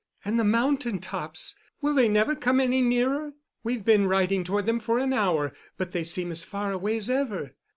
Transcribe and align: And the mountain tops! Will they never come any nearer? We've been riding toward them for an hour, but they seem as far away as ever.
And 0.25 0.39
the 0.39 0.43
mountain 0.43 0.97
tops! 0.97 1.55
Will 1.79 1.93
they 1.93 2.07
never 2.09 2.33
come 2.35 2.59
any 2.59 2.81
nearer? 2.81 3.33
We've 3.63 3.85
been 3.85 4.07
riding 4.07 4.43
toward 4.43 4.65
them 4.65 4.79
for 4.79 4.97
an 4.97 5.13
hour, 5.13 5.53
but 5.77 5.91
they 5.91 6.03
seem 6.03 6.31
as 6.31 6.43
far 6.43 6.71
away 6.71 6.97
as 6.97 7.07
ever. 7.07 7.51